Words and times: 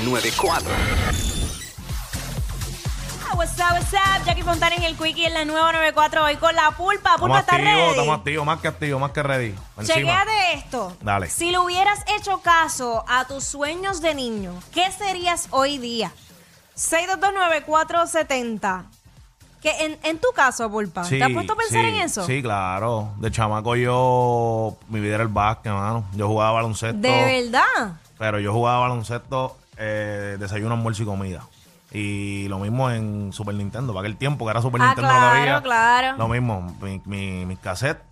94. 0.00 0.64
Ah, 3.24 3.34
What's 3.36 3.52
up, 3.58 3.72
what's 3.72 3.92
up? 3.92 4.24
Jackie 4.26 4.42
Fontana 4.42 4.74
en 4.76 4.82
el 4.82 4.96
Quickie 4.96 5.26
en 5.26 5.34
la 5.34 5.44
nueva 5.44 5.72
94 5.72 6.24
hoy 6.24 6.34
con 6.36 6.54
la 6.56 6.72
pulpa. 6.72 7.16
Pulpa, 7.18 7.38
Estamos 7.38 7.40
¿estás 7.40 7.54
activos, 7.54 7.74
ready? 7.78 7.90
estamos 7.90 8.18
activos, 8.18 8.46
más 8.46 8.60
que 8.60 8.68
activos, 8.68 9.00
más 9.00 9.10
que 9.12 9.22
ready. 9.22 9.54
Encima. 9.78 9.94
Chequéate 9.94 10.54
esto. 10.54 10.96
Dale. 11.00 11.30
Si 11.30 11.50
le 11.52 11.58
hubieras 11.58 12.00
hecho 12.18 12.40
caso 12.40 13.04
a 13.08 13.24
tus 13.26 13.44
sueños 13.44 14.00
de 14.00 14.14
niño, 14.16 14.52
¿qué 14.74 14.90
serías 14.90 15.46
hoy 15.50 15.78
día? 15.78 16.10
6229470. 16.76 18.84
Que 19.62 19.84
en, 19.84 19.96
en 20.02 20.18
tu 20.18 20.26
caso, 20.34 20.68
Pulpa, 20.68 21.04
Sí, 21.04 21.18
¿te 21.18 21.24
has 21.24 21.30
puesto 21.30 21.52
a 21.52 21.56
pensar 21.56 21.82
sí, 21.84 21.88
en 21.90 21.94
eso? 21.96 22.26
Sí, 22.26 22.42
claro. 22.42 23.12
De 23.18 23.30
chamaco 23.30 23.76
yo, 23.76 24.76
mi 24.88 24.98
vida 24.98 25.14
era 25.14 25.22
el 25.22 25.28
básquet, 25.28 25.72
mano. 25.72 26.04
Yo 26.14 26.26
jugaba 26.26 26.50
baloncesto. 26.52 26.98
¿De 26.98 27.42
verdad? 27.44 27.92
Pero 28.18 28.40
yo 28.40 28.52
jugaba 28.52 28.80
baloncesto, 28.80 29.56
eh, 29.84 30.36
desayuno, 30.38 30.74
almuerzo 30.74 31.02
y 31.02 31.06
comida. 31.06 31.42
Y 31.90 32.46
lo 32.48 32.58
mismo 32.58 32.90
en 32.90 33.32
Super 33.32 33.54
Nintendo, 33.54 33.92
para 33.92 34.06
aquel 34.06 34.16
tiempo 34.16 34.44
que 34.46 34.50
era 34.52 34.62
Super 34.62 34.80
Ah, 34.80 34.86
Nintendo 34.86 35.08
lo 35.08 35.14
que 35.14 35.20
claro, 35.20 35.40
había. 35.40 35.62
claro. 35.62 36.16
Lo 36.16 36.28
mismo, 36.28 36.76
mi- 36.80 37.02
mi- 37.04 37.44
mis 37.46 37.58
cassettes 37.58 38.02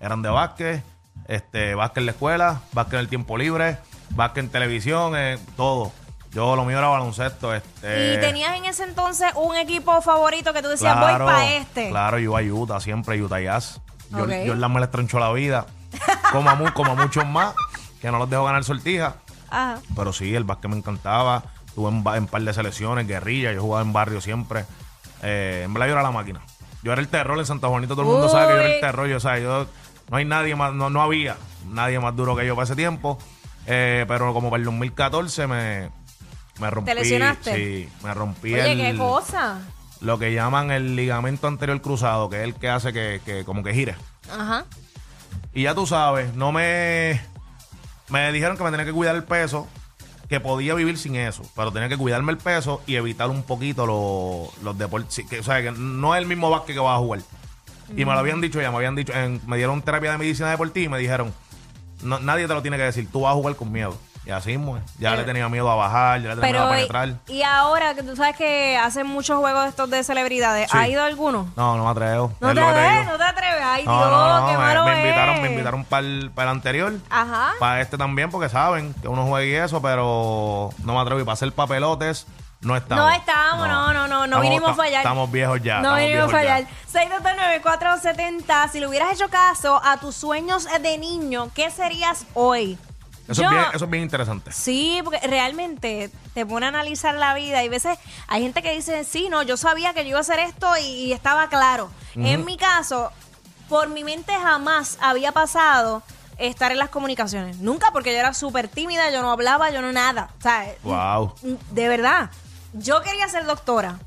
eran 0.00 0.20
de 0.22 0.28
básquet, 0.28 0.82
este, 1.28 1.74
básquet 1.74 1.98
en 1.98 2.06
la 2.06 2.12
escuela, 2.12 2.60
básquet 2.72 2.94
en 2.94 3.00
el 3.00 3.08
tiempo 3.08 3.38
libre, 3.38 3.78
básquet 4.10 4.44
en 4.44 4.50
televisión, 4.50 5.14
eh, 5.16 5.38
todo. 5.56 5.92
Yo 6.32 6.54
lo 6.54 6.64
mío 6.64 6.78
era 6.78 6.88
baloncesto. 6.88 7.54
Este, 7.54 8.14
¿Y 8.14 8.20
tenías 8.20 8.56
en 8.56 8.64
ese 8.66 8.84
entonces 8.84 9.28
un 9.34 9.56
equipo 9.56 10.00
favorito 10.02 10.52
que 10.52 10.62
tú 10.62 10.68
decías, 10.68 10.92
Claro, 10.96 11.24
voy 11.24 11.32
para 11.32 11.54
este? 11.54 11.88
Claro, 11.90 12.18
yo 12.18 12.36
a 12.36 12.42
Utah, 12.42 12.78
siempre 12.80 13.20
Utah 13.22 13.40
Jazz. 13.40 13.80
Yo, 14.10 14.24
Ok. 14.24 14.30
Jordan 14.46 14.72
me 14.72 14.80
le 14.80 14.84
estrenchó 14.86 15.18
la 15.18 15.32
vida. 15.32 15.66
Como 16.30 16.50
a, 16.50 16.74
como 16.74 16.92
a 16.92 16.94
muchos 16.94 17.26
más, 17.26 17.54
que 18.00 18.10
no 18.12 18.18
los 18.18 18.28
dejo 18.30 18.44
ganar 18.44 18.62
sortija. 18.64 19.14
Ajá. 19.50 19.80
Pero 19.96 20.12
sí, 20.12 20.34
el 20.34 20.44
básquet 20.44 20.70
me 20.70 20.76
encantaba. 20.76 21.42
Estuve 21.66 21.88
en, 21.90 22.04
en 22.16 22.26
par 22.26 22.42
de 22.42 22.52
selecciones, 22.52 23.06
guerrilla. 23.06 23.52
Yo 23.52 23.62
jugaba 23.62 23.82
en 23.82 23.92
barrio 23.92 24.20
siempre. 24.20 24.64
Eh, 25.22 25.62
en 25.64 25.74
verdad 25.74 25.86
yo 25.88 25.92
era 25.92 26.02
la 26.02 26.10
máquina. 26.10 26.40
Yo 26.82 26.92
era 26.92 27.00
el 27.00 27.08
terror 27.08 27.38
en 27.38 27.46
Santa 27.46 27.68
Juanita. 27.68 27.94
Todo 27.94 28.02
el 28.02 28.08
mundo 28.08 28.28
sabe 28.28 28.46
que 28.48 28.52
yo 28.54 28.60
era 28.60 28.74
el 28.74 28.80
terror. 28.80 29.08
Yo, 29.08 29.16
o 29.18 29.20
sea, 29.20 29.38
yo, 29.38 29.66
no 30.10 30.16
hay 30.16 30.24
nadie 30.24 30.56
más, 30.56 30.72
no, 30.72 30.88
no 30.90 31.02
había 31.02 31.36
nadie 31.68 32.00
más 32.00 32.16
duro 32.16 32.34
que 32.34 32.46
yo 32.46 32.54
para 32.54 32.64
ese 32.64 32.76
tiempo. 32.76 33.18
Eh, 33.66 34.04
pero 34.08 34.32
como 34.32 34.50
para 34.50 34.58
el 34.60 34.64
2014 34.64 35.46
me, 35.46 35.90
me 36.58 36.70
rompí. 36.70 36.94
lesionaste? 36.94 37.54
Sí, 37.54 37.88
me 38.02 38.14
rompí 38.14 38.54
Oye, 38.54 38.72
el, 38.72 38.92
qué 38.92 38.98
cosa. 38.98 39.58
lo 40.00 40.18
que 40.18 40.32
llaman 40.32 40.70
el 40.70 40.96
ligamento 40.96 41.46
anterior 41.46 41.80
cruzado, 41.82 42.28
que 42.30 42.38
es 42.38 42.42
el 42.44 42.54
que 42.54 42.68
hace 42.68 42.92
que, 42.92 43.20
que 43.24 43.44
como 43.44 43.62
que 43.62 43.74
gire. 43.74 43.94
Ajá. 44.32 44.64
Y 45.52 45.64
ya 45.64 45.74
tú 45.74 45.86
sabes, 45.86 46.34
no 46.34 46.50
me. 46.52 47.20
Me 48.10 48.30
dijeron 48.32 48.56
que 48.56 48.64
me 48.64 48.70
tenía 48.70 48.84
que 48.86 48.92
cuidar 48.92 49.14
el 49.16 49.24
peso, 49.24 49.68
que 50.28 50.40
podía 50.40 50.74
vivir 50.74 50.98
sin 50.98 51.16
eso, 51.16 51.42
pero 51.56 51.72
tenía 51.72 51.88
que 51.88 51.96
cuidarme 51.96 52.32
el 52.32 52.38
peso 52.38 52.82
y 52.86 52.96
evitar 52.96 53.30
un 53.30 53.42
poquito 53.42 53.86
los, 53.86 54.62
los 54.62 54.76
deportes. 54.78 55.24
Que, 55.28 55.40
o 55.40 55.42
sea, 55.42 55.62
que 55.62 55.70
no 55.72 56.14
es 56.14 56.20
el 56.22 56.26
mismo 56.26 56.50
básquet 56.50 56.74
que 56.74 56.80
vas 56.80 56.96
a 56.96 56.98
jugar. 56.98 57.20
Y 57.96 58.04
me 58.04 58.12
lo 58.12 58.18
habían 58.20 58.40
dicho 58.40 58.60
ya, 58.60 58.70
me 58.70 58.76
habían 58.76 58.94
dicho, 58.94 59.12
en- 59.12 59.40
me 59.46 59.56
dieron 59.56 59.82
terapia 59.82 60.12
de 60.12 60.18
medicina 60.18 60.50
deportiva 60.50 60.84
y 60.86 60.88
me 60.88 60.98
dijeron, 60.98 61.34
no, 62.02 62.20
nadie 62.20 62.46
te 62.46 62.54
lo 62.54 62.62
tiene 62.62 62.76
que 62.76 62.84
decir, 62.84 63.08
tú 63.10 63.22
vas 63.22 63.32
a 63.32 63.34
jugar 63.34 63.56
con 63.56 63.72
miedo. 63.72 63.96
Y 64.26 64.30
así 64.30 64.50
mismo 64.56 64.76
es. 64.76 64.82
Ya 64.98 65.10
Pero- 65.10 65.22
le 65.22 65.26
tenía 65.26 65.48
miedo 65.48 65.70
a 65.70 65.74
bajar, 65.76 66.20
ya 66.20 66.34
le 66.34 66.40
tenía 66.40 66.50
miedo 66.52 66.64
Pero, 66.64 66.68
a 66.68 66.76
y, 66.76 66.86
penetrar. 66.88 67.08
y 67.28 67.42
ahora 67.42 67.94
que 67.94 68.02
tú 68.02 68.14
sabes 68.16 68.36
que 68.36 68.76
hacen 68.76 69.06
muchos 69.06 69.38
juegos 69.38 69.66
estos 69.66 69.88
de 69.88 70.04
celebridades, 70.04 70.70
Sí. 70.70 70.76
¿ha 70.76 70.86
ido 70.88 71.02
alguno? 71.02 71.50
No, 71.56 71.76
no 71.78 71.84
me 71.86 71.90
atrevo. 71.90 72.32
No 72.38 72.50
es 72.50 72.54
te 72.54 72.60
lo 72.60 72.66
que 72.66 72.72
te 72.74 72.78
atreves, 72.80 73.00
digo. 73.00 73.12
no 73.12 73.18
te 73.18 73.24
atreves. 73.24 73.62
Ay, 73.64 73.84
No, 73.86 73.96
Dios, 73.98 74.10
no, 74.10 74.40
no, 74.40 74.46
qué 74.46 74.52
me, 74.52 74.58
malo 74.58 74.84
me 74.84 74.96
invitaron, 75.00 75.34
es. 75.36 75.40
me 75.40 75.48
invitaron 75.48 75.84
para 75.84 76.06
el, 76.06 76.30
para 76.34 76.50
el 76.50 76.56
anterior. 76.56 76.92
Ajá. 77.08 77.52
Para 77.58 77.80
este 77.80 77.96
también, 77.96 78.30
porque 78.30 78.48
saben 78.50 78.94
que 79.00 79.08
uno 79.08 79.24
juega 79.26 79.46
y 79.46 79.54
eso, 79.54 79.80
pero 79.80 80.70
no 80.84 80.94
me 80.94 81.00
atrevo. 81.00 81.20
Y 81.20 81.24
para 81.24 81.32
hacer 81.32 81.50
papelotes, 81.52 82.26
no 82.60 82.76
estamos. 82.76 83.02
No 83.06 83.10
estamos, 83.10 83.68
no, 83.68 83.92
no, 83.94 84.06
no, 84.06 84.18
no 84.18 84.24
Estamos- 84.26 84.42
vinimos 84.42 84.68
a 84.68 84.72
ta- 84.72 84.76
fallar. 84.76 84.98
Estamos 85.00 85.30
viejos 85.32 85.62
ya. 85.62 85.80
No 85.80 85.96
estamos 85.96 86.00
vinimos 86.00 86.34
a 86.34 86.38
viejos 86.40 86.42
ya. 86.44 86.66
fallar. 86.92 87.60
6229470. 87.64 88.68
Si 88.68 88.80
le 88.80 88.86
hubieras 88.86 89.12
hecho 89.14 89.28
caso 89.30 89.80
a 89.82 89.96
tus 89.96 90.14
sueños 90.14 90.66
de 90.82 90.98
niño, 90.98 91.48
¿qué 91.54 91.70
serías 91.70 92.26
hoy? 92.34 92.78
Eso, 93.30 93.42
Yo- 93.42 93.48
es 93.48 93.54
bien, 93.54 93.64
eso 93.74 93.84
es 93.84 93.90
bien 93.90 94.02
interesante. 94.02 94.52
Sí, 94.52 95.00
porque 95.04 95.20
realmente 95.26 96.10
te 96.34 96.44
pone 96.44 96.66
a 96.66 96.68
analizar 96.70 97.14
la 97.14 97.32
vida 97.34 97.62
y 97.62 97.68
a 97.68 97.70
veces 97.70 97.98
hay 98.28 98.42
gente 98.42 98.62
que 98.62 98.72
dice, 98.72 99.04
sí, 99.04 99.28
no, 99.30 99.42
yo 99.42 99.56
sabía 99.56 99.94
que 99.94 100.02
yo 100.02 100.10
iba 100.10 100.18
a 100.18 100.22
hacer 100.22 100.38
esto 100.40 100.66
y, 100.78 100.82
y 100.84 101.12
estaba 101.12 101.48
claro. 101.48 101.90
En 102.16 102.44
mi 102.44 102.56
caso, 102.56 103.12
por 103.68 103.88
mi 103.88 104.02
mente 104.04 104.32
jamás 104.32 104.98
había 105.00 105.30
pasado 105.32 106.02
estar 106.38 106.72
en 106.72 106.78
las 106.78 106.88
comunicaciones. 106.88 107.58
Nunca, 107.58 107.90
porque 107.92 108.12
yo 108.12 108.18
era 108.18 108.34
súper 108.34 108.66
tímida, 108.68 109.10
yo 109.10 109.22
no 109.22 109.30
hablaba, 109.30 109.70
yo 109.70 109.80
no 109.82 109.92
nada. 109.92 110.30
O 110.38 110.42
sea, 110.42 110.66
Wow. 110.82 111.34
de 111.70 111.88
verdad, 111.88 112.30
yo 112.72 113.00
quería 113.02 113.28
ser 113.28 113.44
doctora. 113.44 113.98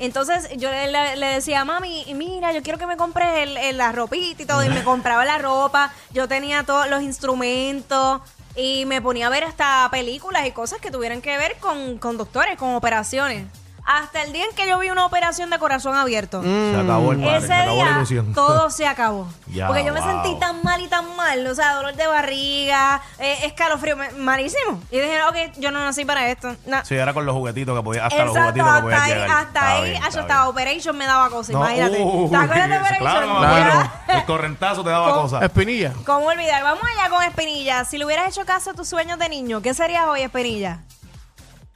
Entonces 0.00 0.48
yo 0.58 0.70
le, 0.70 0.86
le- 0.92 1.16
le 1.16 1.26
decía, 1.26 1.64
mami, 1.64 2.04
mira, 2.14 2.52
yo 2.52 2.62
quiero 2.62 2.78
que 2.78 2.86
me 2.86 2.96
compres 2.96 3.28
el, 3.38 3.56
el- 3.56 3.78
la 3.78 3.90
ropita 3.92 4.42
y 4.42 4.46
todo. 4.46 4.62
Y 4.62 4.68
me 4.68 4.84
compraba 4.84 5.24
la 5.24 5.38
ropa, 5.38 5.92
yo 6.12 6.28
tenía 6.28 6.62
todos 6.64 6.88
los 6.88 7.02
instrumentos 7.02 8.20
y 8.58 8.84
me 8.86 9.00
ponía 9.00 9.28
a 9.28 9.30
ver 9.30 9.44
hasta 9.44 9.88
películas 9.90 10.44
y 10.46 10.50
cosas 10.50 10.80
que 10.80 10.90
tuvieran 10.90 11.22
que 11.22 11.36
ver 11.38 11.56
con, 11.60 11.98
con 11.98 12.16
doctores, 12.16 12.56
con 12.56 12.74
operaciones. 12.74 13.46
Hasta 13.90 14.22
el 14.22 14.34
día 14.34 14.44
en 14.44 14.54
que 14.54 14.68
yo 14.68 14.78
vi 14.78 14.90
una 14.90 15.06
operación 15.06 15.48
de 15.48 15.58
corazón 15.58 15.96
abierto. 15.96 16.42
Se 16.42 16.76
acabó 16.78 17.12
el 17.12 17.24
Ese 17.24 17.46
se 17.46 17.52
acabó 17.54 17.76
la 17.78 17.84
día 17.84 17.96
ilusión. 17.96 18.32
todo 18.34 18.68
se 18.68 18.86
acabó. 18.86 19.26
Ya, 19.46 19.66
Porque 19.66 19.82
yo 19.82 19.94
me 19.94 20.00
wow. 20.02 20.10
sentí 20.22 20.38
tan 20.38 20.62
mal 20.62 20.82
y 20.82 20.88
tan 20.88 21.16
mal. 21.16 21.46
O 21.46 21.54
sea, 21.54 21.72
dolor 21.76 21.94
de 21.94 22.06
barriga, 22.06 23.00
eh, 23.18 23.46
escalofrío, 23.46 23.96
me- 23.96 24.10
malísimo. 24.10 24.78
Y 24.90 24.98
dije, 24.98 25.22
ok, 25.22 25.36
yo 25.56 25.70
no 25.70 25.80
nací 25.80 26.04
para 26.04 26.28
esto. 26.28 26.54
No. 26.66 26.84
Sí, 26.84 26.96
era 26.96 27.14
con 27.14 27.24
los 27.24 27.34
juguetitos 27.34 27.74
que 27.76 27.82
podía, 27.82 28.04
hasta 28.04 28.24
los 28.26 28.36
Exacto, 28.36 28.60
juguetitos 28.62 28.66
que 28.66 28.70
hasta 28.70 28.82
podías 28.82 29.00
ahí, 29.02 29.12
llegar. 29.14 29.30
hasta 29.30 29.42
Está 29.48 29.68
ahí, 29.72 29.82
bien, 29.84 29.96
hasta, 29.96 30.08
está 30.08 30.20
hasta 30.20 30.34
bien. 30.34 30.48
Operation 30.50 30.96
me 30.98 31.06
daba 31.06 31.30
cosas, 31.30 31.50
No, 31.54 31.58
imagínate. 31.60 32.02
uy, 32.02 32.30
¿Te 32.30 32.36
acuerdas 32.36 32.68
de 32.68 32.76
Operation? 32.80 32.98
Claro, 33.00 33.38
Claro. 33.38 33.90
El 34.08 34.24
correntazo 34.26 34.84
te 34.84 34.90
daba 34.90 35.14
cosas. 35.14 35.42
Espinilla. 35.42 35.94
¿Cómo 36.04 36.26
olvidar? 36.26 36.62
Vamos 36.62 36.82
allá 36.84 37.08
con 37.08 37.22
Espinilla. 37.24 37.84
Si 37.86 37.96
le 37.96 38.04
hubieras 38.04 38.28
hecho 38.28 38.44
caso 38.44 38.70
a 38.70 38.74
tus 38.74 38.86
sueños 38.88 39.18
de 39.18 39.30
niño, 39.30 39.62
¿qué 39.62 39.72
serías 39.72 40.06
hoy, 40.06 40.20
Espinilla? 40.20 40.80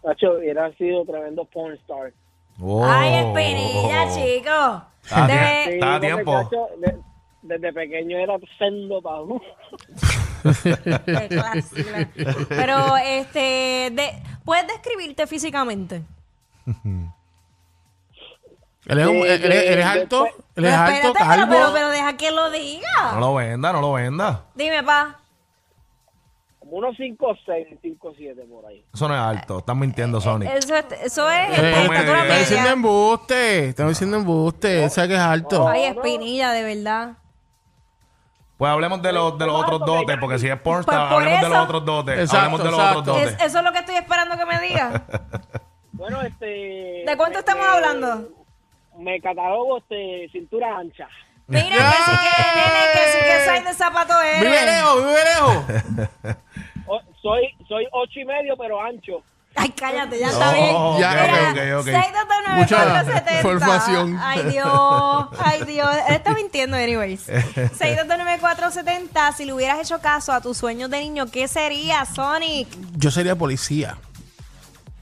Nacho, 0.05 0.33
hubiera 0.39 0.73
sido 0.77 1.05
tremendo 1.05 1.45
porn 1.47 1.75
star. 1.75 2.13
Oh. 2.61 2.85
Ay, 2.85 3.15
Espinilla, 3.15 4.09
chico. 4.15 4.83
Está. 5.05 5.27
Sí, 5.29 5.71
Está 5.75 5.95
a 5.97 6.01
tiempo. 6.01 6.51
De- 6.79 6.99
desde 7.43 7.73
pequeño 7.73 8.19
era 8.19 8.35
sendo 8.59 9.01
pavo. 9.03 9.41
Pero, 12.49 12.97
este, 13.05 13.39
de- 13.93 14.23
¿puedes 14.45 14.67
describirte 14.67 15.27
físicamente? 15.27 16.03
Él 18.87 18.99
es 18.99 19.07
un- 19.07 19.13
Sí, 19.23 19.29
él- 19.29 19.83
alto, 19.83 20.25
después- 20.25 20.45
él 20.57 20.65
es 20.65 20.71
Pero 20.73 21.07
alto, 21.09 21.13
calvo. 21.15 21.47
pero, 21.53 21.73
pero 21.73 21.89
deja 21.91 22.17
que 22.17 22.31
lo 22.33 22.51
diga. 22.51 23.13
No 23.15 23.21
lo 23.21 23.35
venda, 23.35 23.73
no 23.73 23.81
lo 23.81 23.93
venda. 23.93 24.45
Dime, 24.55 24.83
pa. 24.83 25.19
Como 26.73 26.87
unos 26.87 26.97
5 26.97 27.37
6, 27.45 27.67
5 27.83 28.13
7 28.17 28.43
por 28.51 28.65
ahí. 28.65 28.83
Eso 28.95 29.07
no 29.07 29.13
es 29.15 29.21
alto. 29.21 29.59
Están 29.59 29.79
mintiendo, 29.79 30.23
Sonic. 30.23 30.49
Eso, 30.55 30.75
es- 30.75 30.87
eso 31.03 31.31
es 31.31 31.51
Eh, 31.51 31.53
estatura 31.53 31.85
promedio. 31.85 32.23
Está 32.23 32.39
diciendo 32.39 32.63
media. 32.63 32.73
embuste, 32.73 33.69
está 33.69 33.89
diciendo 33.89 34.17
embuste, 34.17 34.89
sabe 34.89 35.09
que 35.09 35.15
es 35.15 35.21
alto. 35.21 35.69
Ay, 35.69 35.83
Espinilla, 35.85 36.53
de 36.53 36.63
verdad. 36.63 37.11
Pues 38.57 38.73
hablemos 38.73 39.03
de 39.03 39.13
los, 39.13 39.37
de 39.39 39.45
los 39.45 39.55
otros 39.63 39.81
dotes, 39.81 40.17
porque 40.19 40.39
si 40.39 40.49
es 40.49 40.59
pornstar, 40.61 40.95
Pues 40.97 41.09
por 41.13 41.23
hablemos 41.23 41.41
de 41.41 41.47
eso- 41.47 41.55
los 41.57 41.65
otros 41.65 41.85
dotes. 41.85 42.15
Exacto, 42.19 42.37
hablemos 42.39 42.59
de 42.65 42.71
los 42.71 42.79
exacto. 42.81 42.99
otros 43.01 43.17
dotes. 43.17 43.33
Es- 43.35 43.43
eso 43.43 43.59
es 43.59 43.65
lo 43.65 43.73
que 43.73 43.79
estoy 43.81 43.95
esperando 43.97 44.39
que 44.39 44.47
me 44.47 44.61
digas. 44.61 45.03
Bueno, 45.95 46.23
este. 46.23 47.05
¿De 47.07 47.15
cuánto 47.19 47.35
me- 47.35 47.39
estamos 47.41 47.67
hablando? 47.67 48.29
Me 48.99 49.21
catalogo 49.21 49.77
este, 49.77 50.27
cintura 50.33 50.79
ancha. 50.79 51.07
Mira, 51.47 51.65
que 51.67 51.75
sí 51.75 52.11
que, 52.19 52.59
nene, 52.59 52.81
que 52.95 53.13
sí 53.13 53.19
que 53.25 53.45
soy 53.45 53.65
de 53.69 53.75
zapato 53.75 54.15
Vive 54.41 54.49
eres. 54.49 54.65
lejos, 54.65 54.97
vive 55.05 55.25
lejos. 55.35 56.37
O- 56.87 57.01
soy, 57.21 57.43
soy 57.69 57.87
8 57.93 58.21
y 58.21 58.25
medio, 58.25 58.57
pero 58.57 58.81
ancho. 58.83 59.23
Ay, 59.55 59.69
cállate, 59.71 60.19
ya 60.19 60.29
está 60.31 60.53
bien. 60.55 60.75
Ya, 60.99 61.11
Mira, 61.11 61.25
ok, 61.25 61.77
ok, 61.77 61.81
ok. 61.81 61.85
629 61.85 62.59
Mucha 62.59 62.77
470. 62.77 63.35
información. 63.37 64.19
Ay, 64.23 64.43
Dios. 64.51 65.29
Ay, 65.45 65.65
Dios. 65.67 65.89
Él 66.09 66.15
está 66.15 66.35
mintiendo, 66.35 66.77
anyways. 66.77 67.21
629 67.25 68.39
470. 68.41 69.33
Si 69.33 69.45
le 69.45 69.53
hubieras 69.53 69.79
hecho 69.79 70.01
caso 70.01 70.33
a 70.33 70.41
tus 70.41 70.57
sueños 70.57 70.89
de 70.89 71.01
niño, 71.01 71.27
¿qué 71.31 71.49
sería, 71.49 72.05
Sonic? 72.07 72.67
Yo 72.97 73.11
sería 73.11 73.37
policía. 73.37 73.99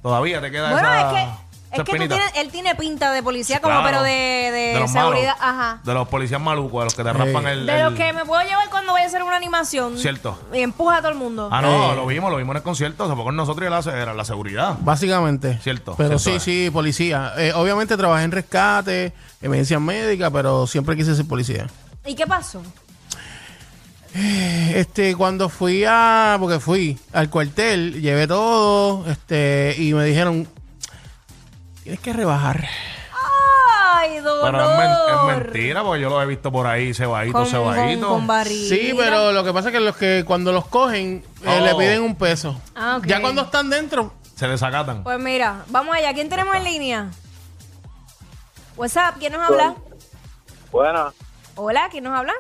Todavía 0.03 0.41
te 0.41 0.51
queda 0.51 0.73
Bueno, 0.73 0.89
esa, 0.89 1.23
es 1.23 1.29
que, 1.29 1.35
es 1.73 1.85
que 1.85 1.93
tú 1.99 2.09
tienes, 2.09 2.33
él 2.37 2.51
tiene 2.51 2.75
pinta 2.75 3.13
de 3.13 3.23
policía, 3.23 3.57
Sí, 3.57 3.63
como 3.63 3.75
claro. 3.77 3.89
pero 3.89 4.03
de, 4.03 4.11
de, 4.11 4.51
De 4.75 4.81
los 4.81 4.91
seguridad. 4.91 5.37
malos. 5.39 5.61
Ajá. 5.61 5.81
De 5.85 5.95
los 5.95 6.09
policías 6.09 6.41
malucos, 6.41 6.81
de 6.81 6.85
los 6.85 6.95
que 6.95 7.05
te 7.05 7.13
raspan 7.13 7.47
el... 7.47 7.67
De 7.67 7.83
los 7.83 7.93
el- 7.93 7.99
que 7.99 8.13
me 8.13 8.25
puedo 8.25 8.43
llevar 8.43 8.69
cuando 8.71 8.93
voy 8.93 9.03
a 9.03 9.07
hacer 9.07 9.23
una 9.23 9.37
animación. 9.37 9.97
Cierto. 9.99 10.39
Y 10.53 10.61
empuja 10.61 10.97
a 10.97 10.99
todo 11.01 11.11
el 11.13 11.19
mundo. 11.19 11.49
Ah, 11.53 11.63
no, 11.63 11.93
Eh. 11.93 11.97
lo 11.97 12.07
vimos, 12.07 12.31
lo 12.31 12.39
vimos 12.39 12.53
en 12.55 12.57
el 12.59 12.63
concierto. 12.63 13.09
Se 13.09 13.15
fue 13.15 13.25
con 13.25 13.37
nosotros 13.37 13.63
y 13.63 13.67
era, 13.67 14.03
era 14.03 14.15
la 14.15 14.25
seguridad. 14.25 14.77
Básicamente. 14.81 15.59
Cierto, 15.63 15.95
Pero 15.97 16.19
cierto 16.19 16.41
sí, 16.45 16.61
es. 16.61 16.65
sí, 16.67 16.71
policía. 16.73 17.33
Eh, 17.39 17.53
obviamente 17.55 17.97
trabajé 17.97 18.25
en 18.25 18.33
rescate, 18.33 19.13
emergencias 19.41 19.81
médicas, 19.81 20.31
pero 20.33 20.67
siempre 20.67 20.97
quise 20.97 21.15
ser 21.15 21.27
policía. 21.27 21.67
¿Y 22.05 22.15
qué 22.15 22.27
pasó? 22.27 22.63
Este, 24.13 25.15
cuando 25.15 25.49
fui 25.49 25.85
a, 25.87 26.37
porque 26.41 26.59
fui 26.59 26.99
al 27.13 27.31
cuartel, 27.31 28.01
llevé 28.01 28.27
todo, 28.27 29.07
este, 29.09 29.77
y 29.79 29.95
me 29.95 30.05
dijeron, 30.05 30.49
tienes 31.91 32.01
que 32.05 32.13
rebajar. 32.13 32.65
Ay, 33.93 34.19
dolor. 34.21 34.53
Pero 34.53 34.71
es, 34.71 34.79
men- 34.79 34.91
es 35.41 35.45
mentira, 35.45 35.83
porque 35.83 36.01
yo 36.01 36.09
lo 36.09 36.23
he 36.23 36.27
visto 36.27 36.53
por 36.53 36.67
ahí, 36.69 36.95
cebadito, 36.95 37.39
Con, 37.39 37.47
cebadito. 37.47 38.09
con, 38.09 38.27
barriga. 38.29 38.69
Sí, 38.77 38.95
pero 38.97 39.33
lo 39.33 39.43
que 39.43 39.53
pasa 39.53 39.69
es 39.71 39.75
que 39.75 39.81
los 39.81 39.97
que 39.97 40.25
cuando 40.25 40.53
los 40.53 40.67
cogen, 40.67 41.25
eh, 41.43 41.59
Oh. 41.61 41.65
le 41.65 41.75
piden 41.75 42.03
un 42.03 42.15
peso. 42.15 42.61
Ah, 42.77 42.97
ok. 42.99 43.07
Ya 43.07 43.21
cuando 43.21 43.43
están 43.43 43.69
dentro, 43.71 44.13
Se 44.37 44.47
desacatan. 44.49 45.03
Pues 45.03 45.19
mira, 45.19 45.65
vamos 45.69 45.95
allá. 45.97 46.15
¿Quién 46.15 46.29
tenemos 46.31 46.55
en 46.57 46.65
línea? 46.65 47.11
WhatsApp, 48.77 49.17
¿quién 49.19 49.33
nos 49.33 49.43
habla? 49.51 49.75
Buenas, 50.71 51.13
Hola, 51.57 51.89
¿quién 51.91 52.05
nos 52.05 52.15
habla? 52.17 52.33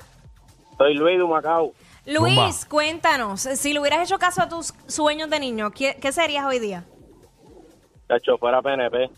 soy 0.79 0.95
Luis 0.95 1.19
de 1.19 1.25
Macao. 1.27 1.73
Luis, 2.07 2.35
Zumba. 2.37 2.69
cuéntanos, 2.71 3.41
si 3.43 3.75
le 3.75 3.81
hubieras 3.81 4.01
hecho 4.09 4.19
caso 4.19 4.41
a 4.43 4.49
tus 4.49 4.73
sueños 4.87 5.29
de 5.29 5.41
niño, 5.41 5.73
¿qué, 5.73 5.99
qué 6.01 6.11
serías 6.13 6.47
hoy 6.47 6.59
día? 6.61 6.85
Cacho, 8.09 8.39
fuera 8.39 8.63
PNP. 8.63 9.11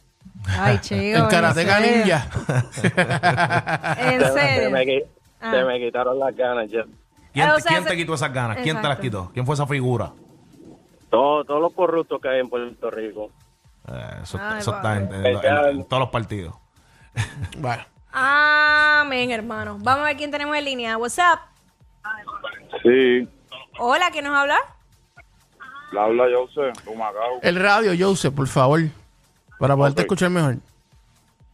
Ay, 0.48 0.78
chico. 0.80 1.18
el 1.18 1.28
karateka 1.28 1.80
ninja. 1.80 2.26
En 3.98 4.20
Se 4.20 4.32
me, 4.32 4.32
serio. 4.32 4.70
qui- 4.70 5.04
Ah. 5.40 5.50
se 5.50 5.64
me 5.64 5.78
quitaron 5.80 6.18
las 6.18 6.36
ganas 6.36 6.70
ya. 6.70 6.84
¿Quién, 7.32 7.48
Ah, 7.48 7.54
o 7.56 7.60
sea, 7.60 7.68
quién 7.70 7.82
se- 7.84 7.88
te 7.90 7.96
quitó 7.96 8.14
esas 8.14 8.32
ganas? 8.32 8.56
¿Quién 8.58 8.76
te 8.76 8.82
las 8.82 8.98
Exacto. 8.98 9.02
quitó? 9.02 9.30
¿Quién 9.32 9.44
fue 9.46 9.54
esa 9.54 9.66
figura? 9.66 10.12
Todo- 11.10 11.44
todos 11.44 11.60
los 11.60 11.72
corruptos 11.72 12.20
que 12.20 12.28
hay 12.28 12.40
en 12.40 12.48
Puerto 12.48 12.90
Rico. 12.90 13.30
Eh, 13.88 13.92
eso 14.22 14.38
Ay, 14.40 14.60
eso 14.60 14.74
está 14.76 14.96
en, 14.96 15.12
en- 15.12 15.26
en- 15.26 15.66
en 15.78 15.84
todos 15.84 16.00
los 16.00 16.10
partidos. 16.10 16.54
bueno, 17.58 17.82
Amén, 18.12 19.30
hermano. 19.30 19.78
Vamos 19.80 20.02
a 20.02 20.04
ver 20.08 20.16
quién 20.16 20.30
tenemos 20.30 20.56
en 20.56 20.64
línea. 20.64 20.96
WhatsApp. 20.98 21.40
Sí, 22.82 23.28
Hola, 23.78 24.10
¿quién 24.12 24.24
nos 24.24 24.36
habla? 24.36 24.58
la 25.92 26.04
habla 26.04 26.24
Joseph, 26.34 26.84
de 26.84 26.96
Macao. 26.96 27.40
el 27.42 27.56
radio, 27.56 27.92
Joseph, 27.98 28.34
por 28.34 28.46
favor, 28.48 28.80
para 29.62 29.76
poderte 29.76 30.00
escuchar 30.02 30.28
mejor. 30.28 30.56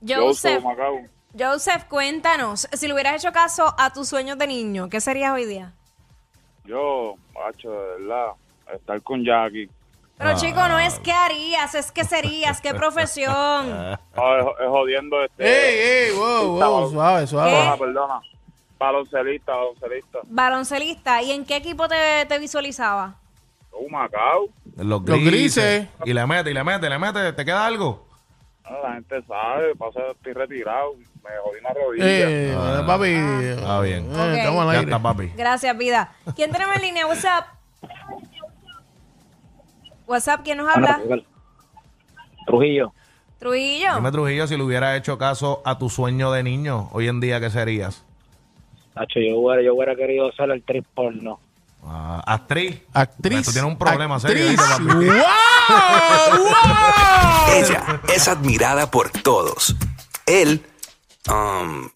Joseph. 0.01 0.65
Macao. 0.65 1.03
Joseph, 1.39 1.85
cuéntanos, 1.91 2.67
si 2.73 2.89
le 2.89 2.95
hubieras 2.95 3.23
hecho 3.23 3.35
caso 3.35 3.75
a 3.77 3.93
tus 3.93 4.09
sueños 4.09 4.39
de 4.39 4.47
niño, 4.47 4.89
¿qué 4.89 4.99
serías 4.99 5.35
hoy 5.35 5.45
día? 5.45 5.75
Yo, 6.65 7.17
macho, 7.35 7.71
de 7.71 7.99
verdad, 7.99 8.29
estar 8.75 9.03
con 9.03 9.23
Jackie. 9.23 9.69
Pero 10.17 10.35
chico, 10.39 10.69
no 10.69 10.79
es 10.79 10.99
qué 11.01 11.13
harías, 11.13 11.75
es 11.75 11.93
qué 11.93 12.05
serías, 12.05 12.63
qué 12.63 12.73
profesión. 12.73 13.99
Ah, 14.17 14.39
es, 14.41 14.47
es 14.47 14.69
jodiendo 14.69 15.23
este. 15.23 15.45
¡Ey, 15.45 16.09
ey, 16.09 16.17
wow, 16.17 16.59
wow, 16.59 16.91
suave, 16.91 17.27
suave! 17.27 17.53
Perdona, 17.53 17.77
perdona. 17.77 18.21
Baloncelista, 18.79 19.53
baloncelista. 19.55 20.19
Baloncelista, 20.25 21.23
¿y 21.23 21.33
en 21.33 21.45
qué 21.45 21.57
equipo 21.57 21.87
te, 21.87 22.25
te 22.27 22.39
visualizaba? 22.39 23.17
De 23.73 23.89
Macao. 23.91 24.49
Los 24.77 25.03
Los 25.03 25.21
grises. 25.25 25.89
Y 26.05 26.13
le 26.13 26.27
mete, 26.27 26.51
y 26.51 26.55
le 26.55 26.63
mete, 26.65 26.87
y 26.87 26.91
le 26.91 26.99
mete. 26.99 27.33
¿Te 27.33 27.45
queda 27.45 27.67
algo? 27.67 28.07
Ah, 28.65 28.77
La 28.83 28.93
gente 28.95 29.23
sabe, 29.27 29.75
pasa, 29.77 30.01
estoy 30.13 30.33
retirado. 30.35 30.95
Me 30.97 31.31
jodí 31.43 31.59
una 31.61 31.71
rodilla. 31.71 32.05
Eh, 32.07 32.55
Ah, 32.57 32.85
papi. 32.87 33.15
ah, 33.67 33.81
bien. 33.83 34.05
eh, 34.11 34.13
Ok. 34.15 34.37
Estamos 34.39 34.67
al 34.67 34.73
Ya 34.75 34.81
está, 34.83 34.99
papi. 35.03 35.27
Gracias, 35.37 35.79
vida. 35.79 36.13
¿Quién 36.37 36.53
tenemos 36.53 36.77
en 36.77 36.83
línea? 36.83 37.07
WhatsApp. 37.07 37.47
WhatsApp, 40.07 40.41
¿quién 40.45 40.59
nos 40.59 40.69
habla? 40.75 41.01
Trujillo. 42.47 42.93
Trujillo. 43.39 43.95
Dime, 43.97 44.11
Trujillo, 44.11 44.47
si 44.47 44.57
le 44.57 44.63
hubiera 44.63 44.97
hecho 44.97 45.17
caso 45.19 45.63
a 45.65 45.79
tu 45.79 45.89
sueño 45.91 46.33
de 46.33 46.43
niño, 46.43 46.89
hoy 46.93 47.09
en 47.09 47.21
día, 47.21 47.41
¿qué 47.41 47.51
serías? 47.51 48.05
Nacho, 48.97 49.21
yo 49.21 49.39
hubiera, 49.39 49.63
yo 49.63 49.75
hubiera 49.75 49.95
querido 49.95 50.33
ser 50.33 50.51
el 50.51 50.63
trip 50.65 50.85
porno. 50.95 51.39
Ah, 51.83 52.23
actriz. 52.27 52.83
Actriz. 52.93 53.47
Tú 53.47 53.53
tienes 53.53 53.71
un 53.71 53.79
problema 53.79 54.17
actriz. 54.17 54.59
¡Wow! 54.81 54.99
¡Wow! 56.39 57.55
Ella 57.55 58.03
es 58.15 58.29
admirada 58.29 58.91
por 58.91 59.11
todos. 59.11 59.75
Él, 60.27 60.65
um, 61.29 61.89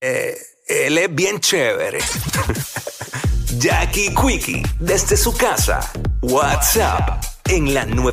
eh, 0.00 0.36
él 0.66 0.98
es 0.98 1.14
bien 1.14 1.40
chévere. 1.40 2.00
Jackie 3.58 4.14
Quickie, 4.14 4.62
desde 4.78 5.16
su 5.16 5.36
casa. 5.36 5.80
WhatsApp, 6.20 7.24
en 7.46 7.74
la 7.74 7.86
9. 7.86 8.10